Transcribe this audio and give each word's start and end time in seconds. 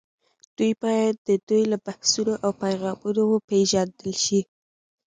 دوی 0.57 0.71
باید 0.83 1.15
د 1.27 1.29
دوی 1.47 1.63
له 1.71 1.77
بحثونو 1.85 2.33
او 2.43 2.51
پیغامونو 2.63 3.21
وپېژندل 3.27 4.11
شي 4.25 4.41